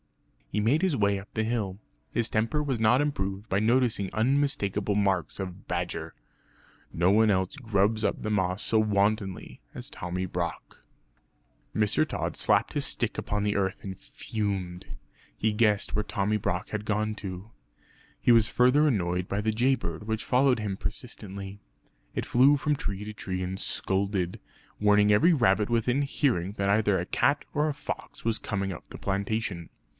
[0.51, 1.77] He made his way up the hill;
[2.11, 6.13] his temper was not improved by noticing unmistakable marks of badger.
[6.91, 10.79] No one else grubs up the moss so wantonly as Tommy Brock.
[11.73, 12.05] Mr.
[12.05, 14.87] Tod slapped his stick upon the earth and fumed;
[15.37, 17.51] he guessed where Tommy Brock had gone to.
[18.19, 21.61] He was further annoyed by the jay bird which followed him persistently.
[22.13, 24.39] It flew from tree to tree and scolded,
[24.81, 28.87] warning every rabbit within hearing that either a cat or a fox was coming up
[28.87, 29.69] the plantation.